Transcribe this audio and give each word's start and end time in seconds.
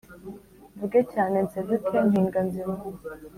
Mvuge 0.75 0.99
cyane 1.13 1.35
nseduke 1.45 1.95
mpinga 2.07 2.39
nzima 2.47 2.75